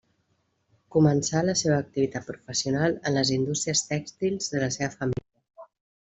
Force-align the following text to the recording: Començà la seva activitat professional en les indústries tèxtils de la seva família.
Començà 0.95 1.41
la 1.49 1.53
seva 1.59 1.75
activitat 1.83 2.25
professional 2.31 2.95
en 3.11 3.17
les 3.19 3.33
indústries 3.39 3.83
tèxtils 3.93 4.49
de 4.55 4.63
la 4.69 4.75
seva 4.81 4.89
família. 5.03 5.65